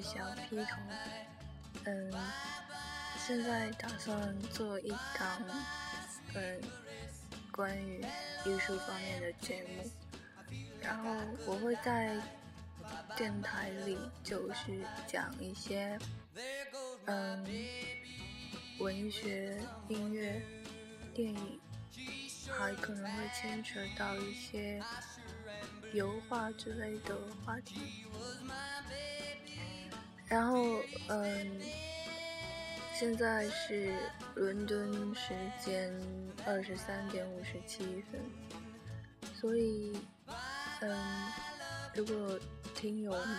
[0.00, 0.18] 小
[0.48, 0.76] 披头，
[1.84, 2.12] 嗯，
[3.16, 5.42] 现在打算做一档，
[6.34, 6.60] 嗯，
[7.50, 8.04] 关于
[8.44, 9.90] 艺术方面的节目，
[10.80, 11.10] 然后
[11.46, 12.16] 我会在
[13.16, 15.98] 电台里就是讲一些，
[17.06, 17.44] 嗯，
[18.78, 19.58] 文学、
[19.88, 20.42] 音乐、
[21.14, 21.60] 电影，
[22.50, 24.82] 还可能会牵扯到一些。
[25.92, 27.16] 油画之类的
[27.46, 28.04] 话题，
[30.28, 30.78] 然后
[31.08, 31.60] 嗯，
[32.94, 33.94] 现在是
[34.34, 35.92] 伦敦时间
[36.46, 38.20] 二十三点五十七分，
[39.34, 39.96] 所以
[40.80, 41.32] 嗯，
[41.94, 42.38] 如果
[42.74, 43.38] 听友们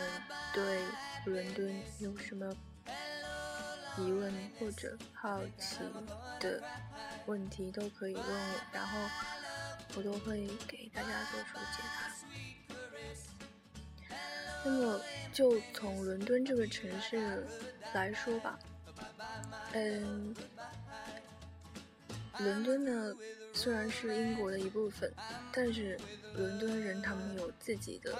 [0.53, 0.81] 对
[1.25, 2.53] 伦敦有什么
[3.97, 5.79] 疑问或者好奇
[6.39, 6.61] 的
[7.25, 8.99] 问题，都可以问我，然后
[9.95, 12.14] 我都会给大家做出解答。
[14.65, 14.99] 那么，
[15.31, 17.45] 就从伦敦这个城市
[17.93, 18.57] 来说吧，
[19.73, 20.35] 嗯，
[22.39, 23.15] 伦敦呢
[23.53, 25.13] 虽然是英国的一部分，
[25.53, 25.99] 但是
[26.33, 28.17] 伦敦人他们有自己的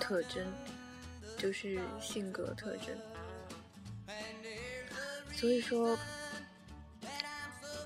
[0.00, 0.50] 特征，
[1.36, 2.96] 就是性格特征。
[5.34, 5.98] 所以说，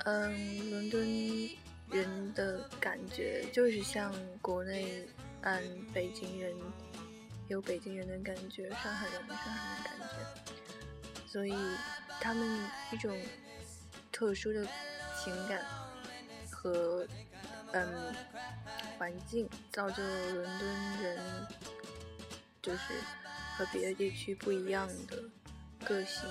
[0.05, 1.51] 嗯，伦敦
[1.91, 5.09] 人的感觉就是像国内，
[5.41, 6.55] 嗯，北京人。
[7.49, 11.55] 有北京人的感觉，上海人有上海人的感觉，所以
[12.21, 12.45] 他们
[12.91, 13.17] 一种
[14.11, 14.67] 特殊的
[15.23, 15.65] 情感
[16.51, 17.07] 和
[17.73, 18.15] 嗯
[18.99, 21.19] 环境，造就了伦敦人
[22.61, 22.95] 就是
[23.57, 25.23] 和别的地区不一样的
[25.85, 26.29] 个性。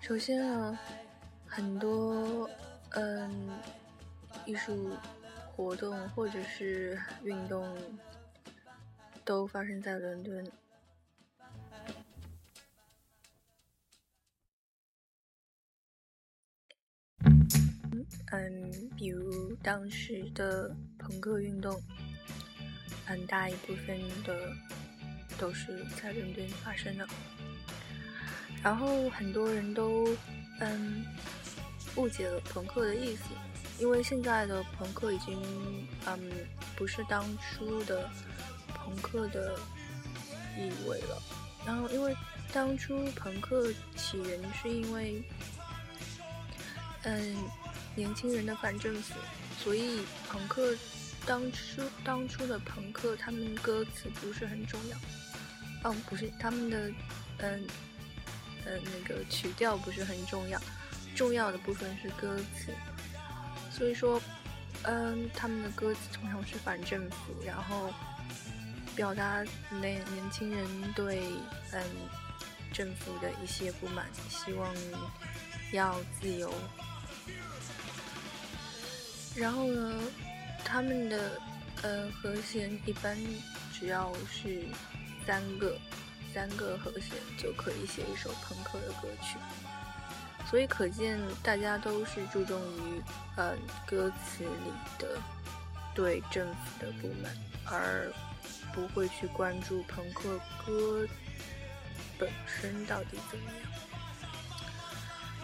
[0.00, 0.78] 首先呢，
[1.46, 2.50] 很多
[2.90, 3.48] 嗯
[4.44, 4.90] 艺术
[5.54, 7.76] 活动或者是运动。
[9.24, 10.52] 都发生在伦敦。
[18.30, 21.80] 嗯，比如当时的朋克运动，
[23.06, 24.52] 很大一部分的
[25.38, 27.08] 都是在伦敦发生的。
[28.62, 30.14] 然后很多人都
[30.60, 31.04] 嗯
[31.96, 33.24] 误解了朋克的意思，
[33.78, 35.40] 因为现在的朋克已经
[36.06, 36.30] 嗯
[36.76, 38.10] 不是当初的。
[38.84, 39.58] 朋克的
[40.58, 41.22] 意味了，
[41.66, 42.14] 然后因为
[42.52, 45.22] 当初朋克起源是因为，
[47.04, 47.36] 嗯，
[47.96, 49.14] 年轻人的反政府，
[49.58, 50.76] 所以朋克
[51.24, 56.90] 当初当初的朋克他们歌词不是很重要，哦，不是他们的，
[57.38, 57.66] 嗯，
[58.66, 60.60] 嗯，那个曲调不是很重要，
[61.16, 62.72] 重要的部分是歌词，
[63.72, 64.20] 所以说，
[64.82, 67.90] 嗯，他们的歌词通常是反政府，然后。
[68.94, 71.24] 表达那年轻人对
[71.72, 71.82] 嗯
[72.72, 74.72] 政府的一些不满，希望
[75.72, 76.52] 要自由。
[79.36, 80.00] 然后呢，
[80.64, 81.40] 他们的
[81.82, 83.16] 呃和弦一般
[83.72, 84.64] 只要是
[85.26, 85.76] 三个
[86.32, 89.36] 三个和弦就可以写一首朋克的歌曲。
[90.48, 93.02] 所以可见大家都是注重于
[93.36, 95.18] 嗯歌词里的
[95.94, 98.12] 对政府的不满，而。
[98.74, 100.36] 不会去关注朋克
[100.66, 101.06] 歌
[102.18, 103.70] 本身到底怎么样，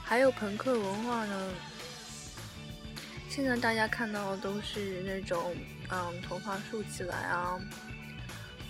[0.03, 1.53] 还有朋克文化呢？
[3.29, 5.55] 现在大家看到的都是那种，
[5.91, 7.61] 嗯，头发竖起来啊，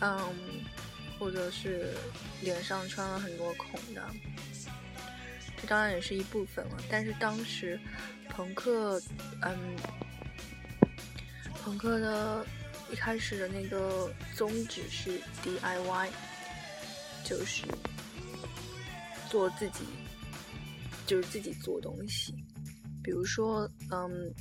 [0.00, 0.34] 嗯，
[1.18, 1.94] 或者是
[2.42, 4.06] 脸上穿了很多孔的，
[5.56, 6.76] 这当然也是一部分了。
[6.90, 7.80] 但是当时
[8.28, 9.00] 朋克，
[9.40, 9.76] 嗯，
[11.64, 12.44] 朋克的。
[12.92, 16.08] 一开始的那个宗旨是 DIY，
[17.24, 17.64] 就是
[19.28, 19.84] 做自己，
[21.06, 22.34] 就是自己做东西。
[23.02, 24.32] 比如说，嗯，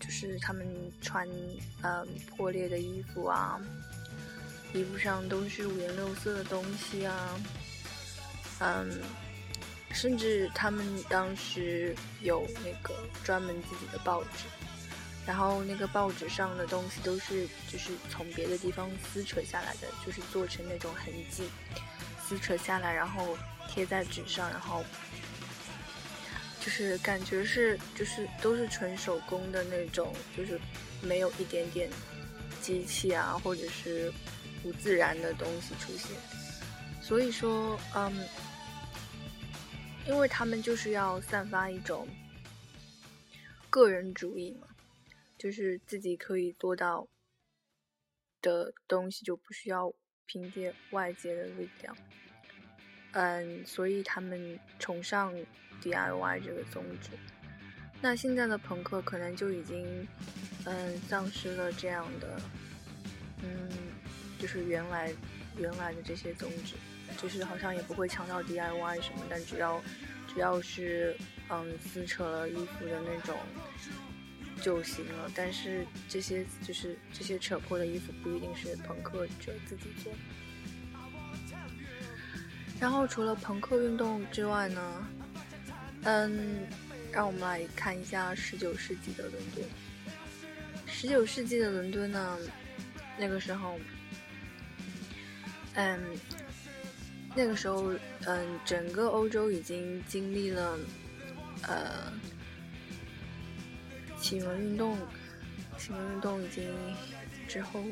[0.00, 0.66] 就是他们
[1.00, 1.26] 穿
[1.82, 3.60] 嗯破裂的衣服啊，
[4.74, 7.40] 衣服上都是五颜六色的东西啊，
[8.60, 9.00] 嗯，
[9.92, 14.44] 甚至他们当时有那个专门自己的报纸。
[15.28, 21.46] 然后那个报纸上的东西都是就是从别的地方撕扯下来的，就是做成那种痕迹，
[22.26, 23.36] 撕扯下来，然后
[23.68, 24.82] 贴在纸上，然后
[26.58, 30.58] 就是感觉是就是都是纯手工的那种，就是
[31.02, 31.90] 没有一点点
[32.62, 34.10] 机器啊或者是
[34.62, 36.16] 不自然的东西出现。
[37.02, 38.26] 所以说，嗯，
[40.06, 42.08] 因为他们就是要散发一种
[43.68, 44.67] 个人主义嘛。
[45.38, 47.08] 就是自己可以做到
[48.42, 49.94] 的东西，就不需要
[50.26, 51.96] 凭借外界的力量。
[53.12, 55.32] 嗯，所以他们崇尚
[55.80, 57.10] DIY 这个宗旨。
[58.00, 60.06] 那现在的朋克可能就已经，
[60.66, 62.40] 嗯，丧失了这样的，
[63.42, 63.68] 嗯，
[64.38, 65.12] 就是原来
[65.56, 66.74] 原来的这些宗旨，
[67.16, 69.82] 就是好像也不会强调 DIY 什么，但只要
[70.32, 71.16] 只要是
[71.48, 73.36] 嗯撕扯了衣服的那种
[74.58, 75.30] 就行了。
[75.34, 80.12] 但是这些就是这些扯破的衣服不一定是朋克者自己做。
[82.80, 85.08] 然后除了朋克运动之外呢，
[86.04, 86.66] 嗯，
[87.10, 89.64] 让我们来看一下十九世纪的伦敦。
[90.86, 92.38] 十九世纪的伦敦呢，
[93.18, 93.78] 那个时候，
[95.74, 96.00] 嗯，
[97.34, 97.92] 那个时候，
[98.26, 100.78] 嗯，整个欧洲已经经历了，
[101.62, 102.12] 呃，
[104.28, 104.94] 启蒙运动，
[105.78, 106.70] 启蒙运动已经
[107.48, 107.82] 之后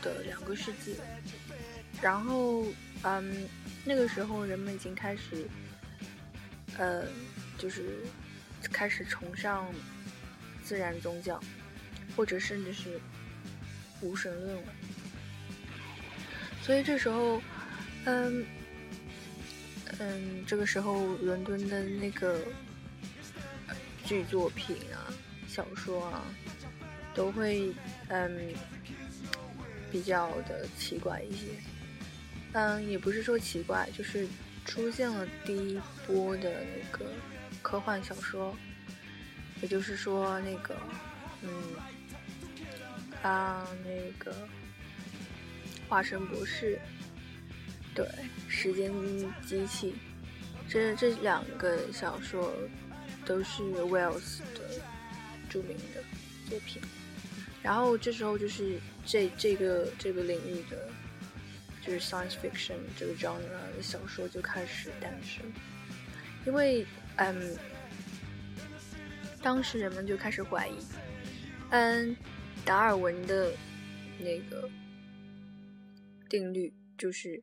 [0.00, 0.96] 的两个世纪，
[2.00, 2.64] 然后，
[3.02, 3.46] 嗯。
[3.84, 5.44] 那个时候，人们已经开始，
[6.78, 7.04] 呃，
[7.58, 7.98] 就是
[8.70, 9.68] 开始崇尚
[10.62, 11.42] 自然宗教，
[12.16, 13.00] 或者甚至是
[14.00, 14.72] 无神论了。
[16.62, 17.42] 所以这时候，
[18.04, 18.46] 嗯
[19.98, 22.38] 嗯，这个时候伦敦的那个
[24.04, 25.10] 剧作品啊、
[25.52, 26.24] 小说啊，
[27.14, 27.70] 都会
[28.08, 28.54] 嗯
[29.90, 31.48] 比较的奇怪一些。
[32.54, 34.26] 嗯，也不是说奇怪，就是
[34.64, 37.04] 出现了第一波的那个
[37.60, 38.56] 科幻小说，
[39.60, 40.74] 也就是说那个，
[41.42, 41.50] 嗯，
[43.22, 44.34] 啊，那个
[45.86, 46.80] 化身博士，
[47.94, 48.06] 对，
[48.48, 48.90] 时间
[49.46, 49.94] 机器，
[50.66, 52.52] 这这两个小说
[53.26, 54.61] 都是 Wells 的
[55.52, 56.02] 著名的
[56.48, 56.80] 作品，
[57.62, 60.88] 然后这时候就是这这个这个领域的。
[61.84, 63.40] 就是 science fiction 这个 genre
[63.76, 65.44] 的小说就开始诞生，
[66.46, 67.58] 因为嗯，
[69.42, 70.78] 当时人们就开始怀疑，
[71.70, 72.16] 嗯，
[72.64, 73.52] 达尔文的
[74.20, 74.70] 那个
[76.30, 77.42] 定律就是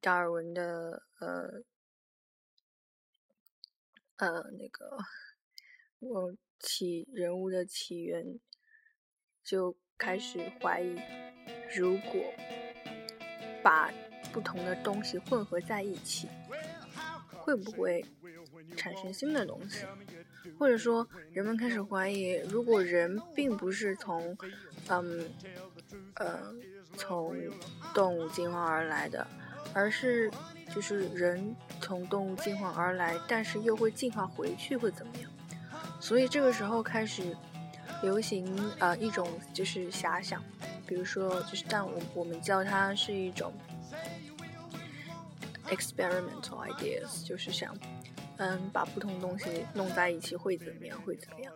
[0.00, 1.64] 达尔文的呃
[4.18, 4.96] 呃那个
[5.98, 8.38] 我起人物的起源
[9.42, 10.96] 就开始怀疑，
[11.74, 12.22] 如果。
[13.62, 13.92] 把
[14.32, 16.26] 不同的东西混合在一起，
[17.28, 18.02] 会不会
[18.74, 19.84] 产生新的东西？
[20.58, 24.34] 或者说，人们开始怀疑，如果人并不是从，
[24.88, 25.30] 嗯，
[26.14, 26.54] 呃，
[26.96, 27.36] 从
[27.92, 29.26] 动物进化而来的，
[29.74, 30.30] 而是
[30.74, 35.29] 就是人从动物进化而来，但是又会进化回去，会怎么样？
[36.00, 37.36] 所以这个时候开始
[38.02, 38.46] 流行
[38.78, 40.42] 啊一种就是遐想。
[40.86, 43.52] 比如说，就是，但我我们叫它是一种
[45.68, 47.72] experimental ideas，就是想，
[48.38, 51.00] 嗯，把不同东西弄在一起会怎么样？
[51.02, 51.52] 会怎么样？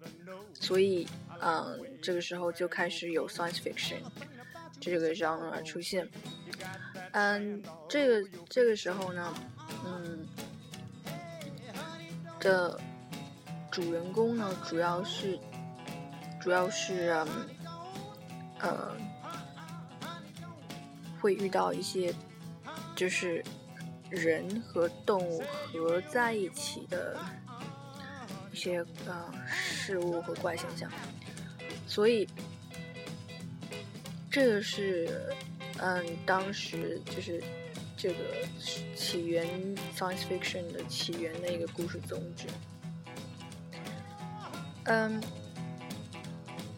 [0.52, 1.04] 所以，
[1.40, 3.96] 嗯，这个时候就开始有 science fiction
[4.78, 6.08] 这个 genre 出现。
[7.10, 9.34] 嗯，这个这个时候呢，
[9.84, 10.24] 嗯，
[12.38, 12.80] 的
[13.74, 15.36] 主人公呢，主要是
[16.40, 17.48] 主要是嗯，
[18.60, 18.96] 呃。
[21.20, 22.14] 会遇到一些，
[22.94, 23.42] 就是
[24.10, 27.18] 人和动物合在一起的
[28.52, 30.90] 一些呃事物和怪现象，
[31.86, 32.28] 所以
[34.30, 35.34] 这个是
[35.78, 37.42] 嗯当时就是
[37.96, 38.16] 这个
[38.94, 39.48] 起源
[39.96, 42.46] science fiction 的起源的一个故事宗旨。
[44.84, 45.22] 嗯，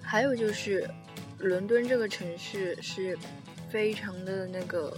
[0.03, 0.89] 还有就是
[1.39, 3.19] 伦敦这个城市是。
[3.69, 4.97] 非常的那个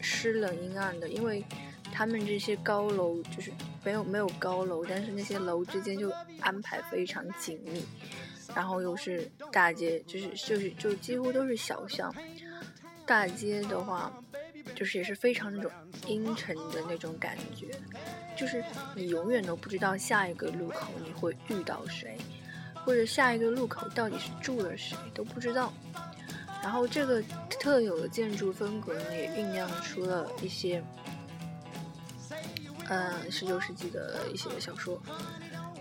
[0.00, 1.44] 湿冷阴暗的，因为
[1.92, 3.52] 他们这些高楼就是
[3.84, 7.84] 没有没有高楼，但是那些楼之间就安排非常紧密，
[8.56, 12.12] 然后又是大街，就是就是就几乎都是小巷。
[13.06, 14.10] 大街的话，
[14.74, 15.70] 就是也是非常那种
[16.06, 17.68] 阴沉的那种感觉，
[18.36, 22.16] 就是你永远都不知道下一个路口你会遇到谁，
[22.84, 25.72] 或者下一个路口到底是住了谁都不知道。
[26.62, 27.20] 然后这个
[27.50, 30.80] 特有的建筑风格呢，也酝酿出了一些，
[32.88, 35.00] 嗯，十九世纪的一些小说，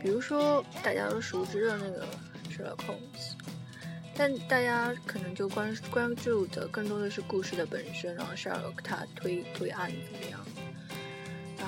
[0.02, 2.08] 比如说大家都熟知的那个
[2.50, 3.36] Sherlock Holmes，
[4.16, 10.40] 但大家可能就关关注的更多的是故事的本身，然后 Sherlock 他推推案怎么样，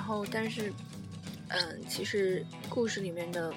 [0.04, 0.70] 然后但是，
[1.48, 3.54] 嗯，其实故事里面的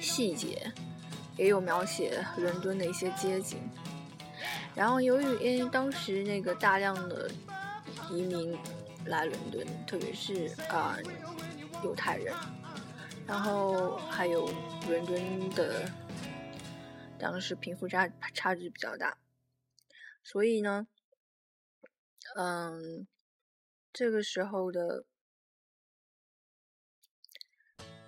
[0.00, 0.72] 细节
[1.36, 3.58] 也有描写伦敦的一些街景。
[4.72, 7.28] 然后由于因为当时那个大量的
[8.08, 8.56] 移民
[9.04, 10.96] 来伦敦，特别是啊
[11.82, 12.32] 犹太人，
[13.26, 14.48] 然后还有
[14.86, 15.90] 伦敦的
[17.18, 19.18] 当时贫富差差距比较大，
[20.22, 20.86] 所以呢，
[22.36, 23.08] 嗯，
[23.92, 25.04] 这个时候的，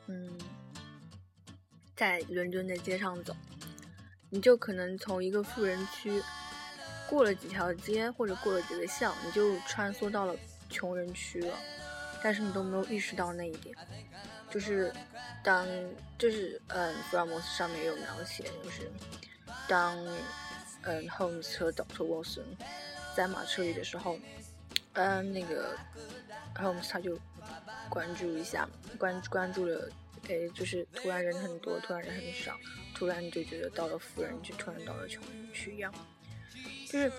[0.06, 0.38] 嗯，
[1.96, 3.34] 在伦敦的街上走，
[4.30, 6.22] 你就可能从一个富人区。
[7.10, 10.34] 过了几条街或者过了几个巷，你就穿梭到了
[10.70, 11.58] 穷人区了，
[12.22, 13.76] 但是你都没有意识到那一点。
[14.50, 14.90] 就是
[15.44, 15.66] 当
[16.16, 18.90] 就是嗯，福尔摩斯上面有描写，就是
[19.68, 19.94] 当
[20.84, 22.56] 嗯，Holmes 和 Doctor Watson
[23.14, 24.18] 在马车里的时候，
[24.94, 25.76] 嗯，那个
[26.54, 27.18] Holmes 他就
[27.88, 28.68] 关注一下，
[28.98, 29.88] 关关注了，
[30.28, 32.58] 哎，就是突然人很多，突然人很少，
[32.94, 35.92] 突然就觉得到了富人区，突然到了穷人区一样。
[36.86, 37.10] 就是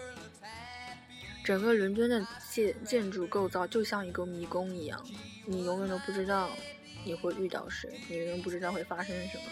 [1.44, 5.03] 整个伦敦的建建筑构造就像一个迷宫一样，
[5.46, 6.50] 你永远都不知道
[7.03, 9.44] 你会遇到谁，你永远不知道会发生什么。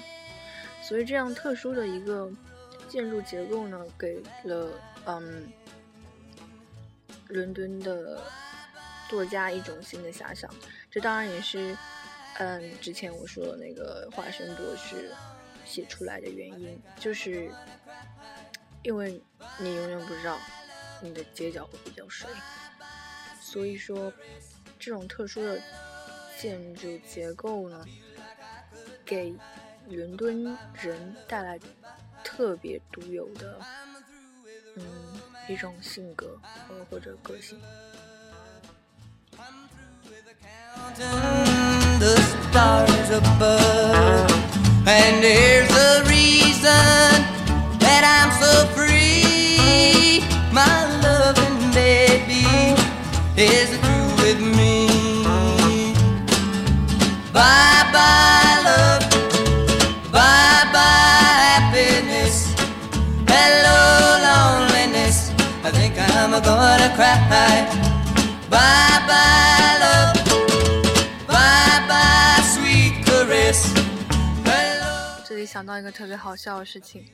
[0.83, 2.31] 所以这样特殊的一个
[2.87, 4.69] 建筑结构呢，给了
[5.05, 5.51] 嗯
[7.31, 8.21] 伦敦的
[9.09, 10.50] 作家一种新的遐想。
[10.89, 11.75] 这当然也是
[12.38, 15.11] 嗯之前我说的那个华生博士
[15.65, 17.51] 写出来的原因，就是。
[18.83, 19.21] 因为
[19.59, 20.39] 你永远不知道
[21.03, 22.27] 你的街角会比较谁，
[23.39, 24.11] 所以说
[24.79, 25.61] 这种特殊的
[26.39, 27.85] 建筑结构呢，
[29.05, 29.35] 给
[29.88, 31.59] 伦敦人带来
[32.23, 33.61] 特别独有的
[34.77, 34.83] 嗯
[35.51, 36.39] 一种性格
[36.70, 37.60] 或或者个性。
[47.79, 48.31] that I'm
[75.25, 77.05] 这里想到一个特别好笑的事情，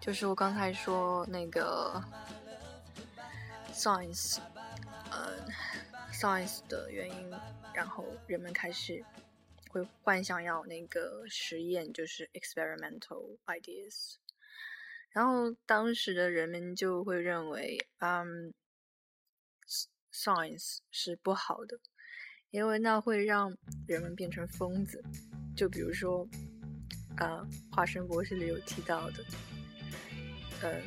[0.00, 2.02] 就是我刚才说那个
[3.72, 4.38] science，
[5.10, 5.32] 呃
[6.12, 7.30] ，science 的原因，
[7.74, 9.04] 然后人们开始
[9.70, 14.16] 会幻想要那个实验，就是 experimental ideas，
[15.10, 18.54] 然后当时的人们就会认为，嗯。
[20.16, 21.78] ，science 是不好的，
[22.50, 23.54] 因为那会让
[23.86, 25.04] 人们变成疯子，
[25.54, 26.26] 就比如说，
[27.18, 29.24] 呃，华生博士里有提到的。
[30.62, 30.82] 嗯，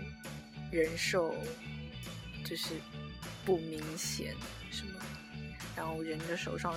[0.71, 1.35] 人兽
[2.43, 2.73] 就是
[3.45, 4.33] 不明显
[4.71, 4.99] 什么，
[5.75, 6.73] 然后人的手上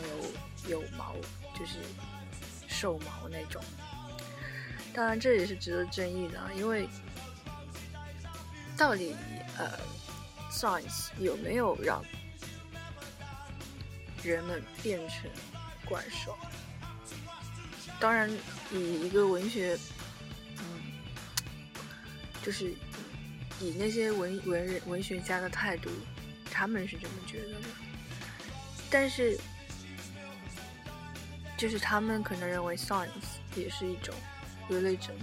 [0.67, 1.17] 有有毛，
[1.59, 1.79] 就是
[2.69, 3.63] 兽毛那种。
[4.93, 6.87] 当然，这也是值得争议的，因为
[8.77, 9.17] 到底
[9.57, 9.79] 呃
[10.51, 12.05] ，science 有没有让
[14.31, 15.31] 人们变成
[15.85, 16.37] 怪兽？
[17.99, 18.31] 当然，
[18.73, 19.79] 以一个文学。
[20.59, 20.65] 嗯
[22.43, 22.75] 就是
[23.61, 25.89] 以那些文文人文学家的态度，
[26.51, 27.69] 他们是这么觉得的。
[28.91, 29.39] 但是，
[31.57, 34.13] 就是他们可能认为 science 也是一种
[34.69, 35.15] religion，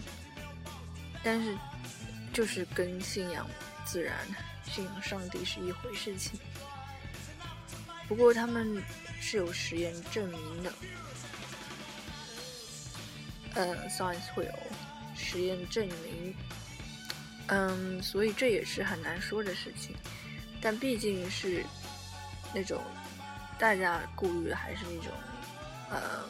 [1.21, 1.57] 但是
[2.31, 3.45] 就是跟信仰
[3.85, 4.15] 自然、
[4.63, 6.39] 信仰上帝是一回事情。
[8.09, 8.83] 不过他们
[9.21, 10.73] 是有实验证明的，
[13.53, 14.53] 呃，science 会有
[15.15, 16.35] 实验证明。
[17.49, 19.95] 嗯，所以这也是很难说的事情，
[20.59, 21.63] 但毕竟是
[22.53, 22.81] 那种
[23.59, 25.11] 大家顾虑的，还是那种
[25.91, 26.25] 呃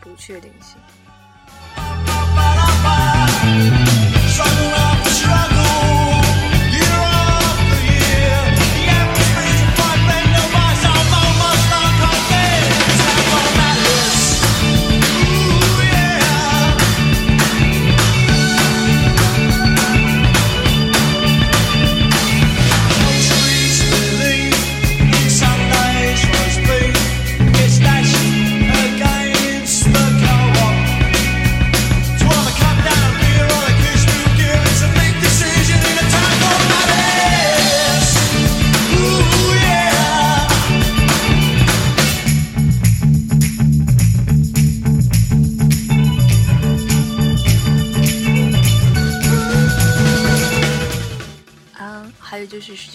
[0.00, 0.76] 不确定性。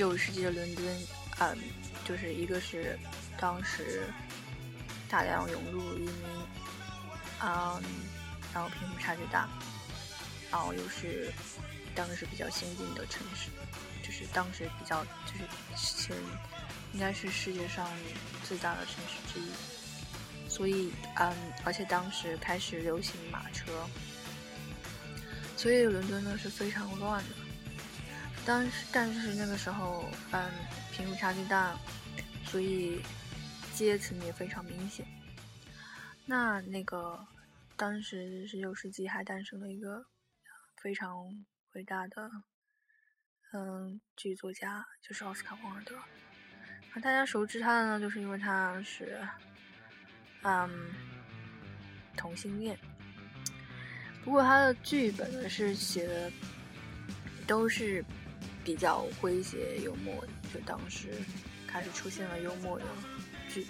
[0.02, 0.84] 九世纪的伦敦，
[1.38, 1.56] 嗯，
[2.04, 2.98] 就是一个是
[3.40, 4.08] 当时
[5.08, 6.12] 大量涌入移民，
[7.40, 7.80] 嗯，
[8.52, 9.48] 然后贫富差距大，
[10.50, 11.32] 然后又是
[11.94, 13.52] 当时比较先进的城市，
[14.02, 16.18] 就是当时比较就是前
[16.94, 17.88] 应该是世界上
[18.50, 21.32] 最大的城市之一，所以嗯，
[21.64, 23.72] 而且当时开始流行马车，
[25.56, 27.51] 所以伦敦呢是非常乱的。
[28.44, 30.52] 当时，但是那个时候，嗯，
[30.92, 31.78] 贫富差距大，
[32.46, 33.02] 所以
[33.74, 35.06] 阶层也非常明显。
[36.26, 37.26] 那那个
[37.78, 40.04] 当时十九世纪还诞生了一个
[40.82, 41.28] 非常
[41.74, 42.32] 伟大的，
[43.54, 45.96] 嗯，剧作家，就是奥斯卡·王尔德。
[46.94, 49.20] 那大家熟知他的呢，就是因为他是，
[50.42, 50.70] 嗯，
[52.18, 52.78] 同性恋。
[54.24, 56.32] 不过他的剧本呢是写的
[57.46, 58.04] 都是。
[58.64, 60.14] 比较诙谐幽默，
[60.54, 61.10] 就当时
[61.68, 62.86] 开始出现了幽默的
[63.52, 63.66] 剧，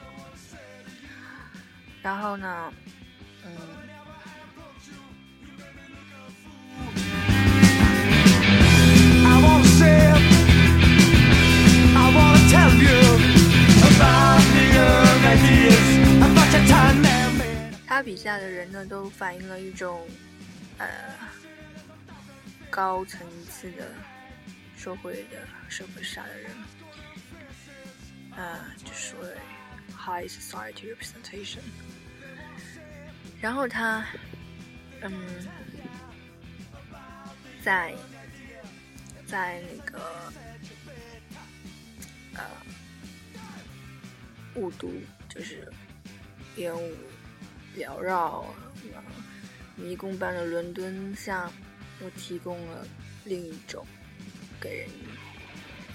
[2.01, 2.73] 然后呢，
[3.45, 3.51] 嗯，
[17.87, 20.07] 他笔下的人呢，都反映了一种
[20.79, 20.87] 呃
[22.69, 23.85] 高层次的。
[24.81, 26.51] 社会的社会上的人，
[28.35, 29.13] 呃，就是
[29.95, 31.59] high society representation。
[33.39, 34.03] 然后他，
[35.01, 35.13] 嗯，
[37.63, 37.93] 在
[39.27, 40.01] 在那个
[42.33, 42.43] 呃
[44.55, 44.91] 雾都，
[45.29, 45.71] 就是
[46.55, 46.91] 烟雾
[47.77, 48.43] 缭绕、
[49.75, 51.51] 迷宫般的伦敦下，
[52.01, 52.87] 又提供了
[53.25, 53.85] 另一种。
[54.61, 54.89] 给人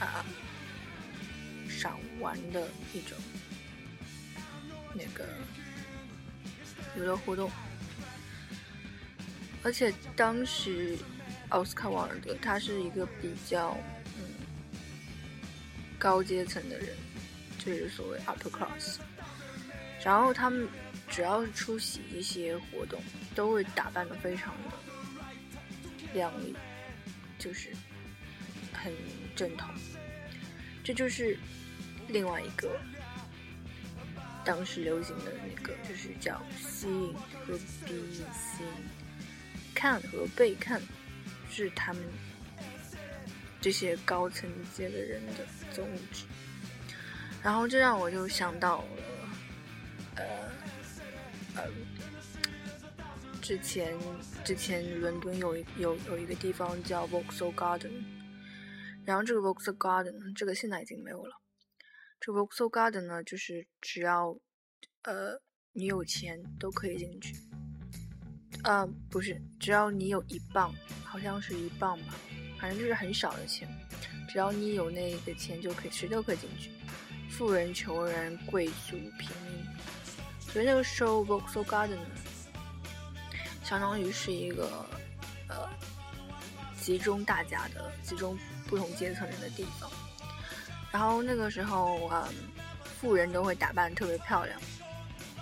[0.00, 0.26] 啊
[1.68, 3.16] 赏玩的一种
[4.92, 5.24] 那个
[6.96, 7.48] 娱乐活动，
[9.62, 10.98] 而且当时
[11.50, 13.79] 奥斯卡·王尔德他是一个比较
[14.18, 14.24] 嗯
[15.96, 16.88] 高阶层的人，
[17.59, 18.96] 就是所谓 upper class，
[20.02, 20.68] 然后他们
[21.09, 23.00] 只要是出席一些活动，
[23.35, 24.70] 都会打扮的非常的
[26.12, 26.55] 靓丽，
[27.38, 27.70] 就是。
[28.82, 28.92] 很
[29.34, 29.68] 正统，
[30.84, 31.36] 这就是
[32.08, 32.78] 另外一个
[34.44, 38.62] 当时流行的那个，就是叫吸引和逼吸，
[39.74, 40.80] 看和被看
[41.50, 42.02] 是他们
[43.60, 46.24] 这些高层阶的人的宗旨。
[47.42, 48.86] 然后这让我就想到了，
[50.16, 50.24] 呃
[51.56, 51.62] 呃，
[53.40, 53.96] 之前
[54.44, 57.90] 之前伦敦有有有一个地方叫 Vauxhall Garden。
[59.07, 61.33] 然后这个 Vauxhall Garden 这个现在已经没有了。
[62.19, 64.37] 这 Vauxhall Garden 呢，就是只要，
[65.03, 65.40] 呃，
[65.73, 67.37] 你有钱都可以进去。
[68.64, 72.14] 呃，不是，只要你有一磅，好像是一磅吧，
[72.59, 73.69] 反正就是很少的钱，
[74.29, 76.73] 只要你有那个钱就可以，谁都可以进去，
[77.31, 79.64] 富人、穷人、贵族、平民。
[80.40, 81.99] 所以那个时候 Vauxhall Garden
[83.62, 84.85] 相当于是一个，
[85.49, 85.69] 呃，
[86.81, 88.37] 集中大家的，集中。
[88.68, 89.90] 不同阶层人的地方，
[90.90, 92.24] 然后那个时候，嗯，
[93.00, 94.61] 富人都会打扮特别漂亮，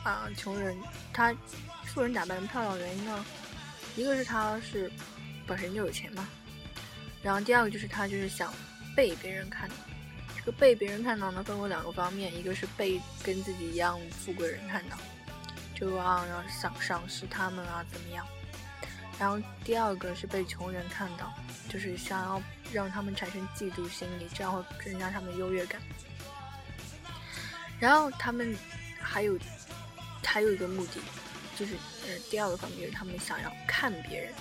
[0.03, 0.77] 啊，穷人
[1.13, 1.35] 他
[1.87, 3.25] 富人打扮漂亮的原因呢，
[3.97, 4.91] 一个是他是
[5.47, 6.29] 本身就有钱嘛，
[7.23, 8.53] 然后第二个就是他就是想
[8.95, 9.75] 被别人看到，
[10.37, 14.97] 这个被别人看到呢分为两个方面，一个是被跟自己一样富贵人看到，
[15.75, 18.27] 就啊然后赏赏识他们啊怎么样，
[19.19, 21.33] 然后第二个是被穷人看到，
[21.71, 22.43] 就是想要。
[22.73, 25.81] 让他们产生嫉妒心理，这样会增加他们优越感。
[27.79, 28.57] 然后他们
[29.01, 29.39] 还有
[30.25, 31.01] 还有一个目的，
[31.57, 31.75] 就是
[32.07, 34.33] 呃第二个方面就是他们想要看别人，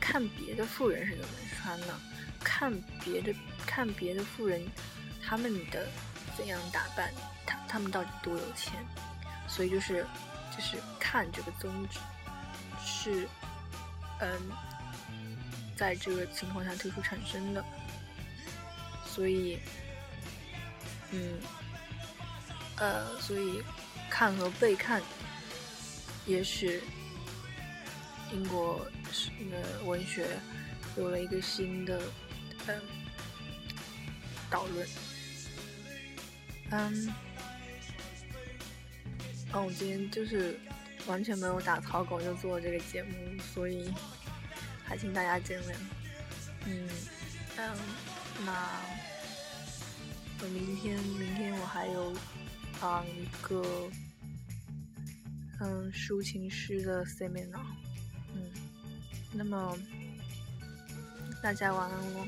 [0.00, 1.94] 看别的富人是怎么穿的，
[2.44, 2.72] 看
[3.04, 3.34] 别的
[3.66, 4.62] 看别的富人
[5.24, 5.88] 他们的
[6.36, 7.12] 怎样打扮，
[7.46, 8.74] 他他们到底多有钱。
[9.48, 10.06] 所以就是
[10.56, 11.98] 就是看这个宗旨
[12.84, 13.28] 是
[14.20, 14.28] 嗯。
[15.82, 17.64] 在这个情况下特殊产生的，
[19.04, 19.58] 所以，
[21.10, 21.40] 嗯，
[22.76, 23.60] 呃，所以
[24.08, 25.02] 看和被看
[26.24, 26.80] 也许
[28.32, 28.86] 英国
[29.50, 30.24] 的文学
[30.96, 32.00] 有了一个新的
[32.68, 32.80] 嗯
[34.48, 34.86] 导论。
[36.70, 37.12] 嗯，
[39.52, 40.56] 哦，我今天就是
[41.08, 43.16] 完全没有打草稿就做这个节目，
[43.52, 43.92] 所以。
[44.84, 45.74] 还请大家见谅。
[46.66, 46.88] 嗯
[47.58, 47.76] 嗯，
[48.44, 48.80] 那
[50.40, 52.12] 我明天明天我还有
[52.80, 53.90] 啊一个
[55.60, 57.64] 嗯抒情诗的 seminar，
[58.34, 58.50] 嗯，
[59.32, 59.76] 那么
[61.42, 62.26] 大家晚安喽。